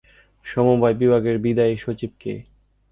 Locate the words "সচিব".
1.77-2.11